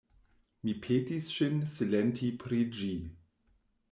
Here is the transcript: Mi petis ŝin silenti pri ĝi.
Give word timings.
Mi 0.67 0.73
petis 0.85 1.29
ŝin 1.33 1.59
silenti 1.73 2.31
pri 2.45 2.63
ĝi. 2.79 2.89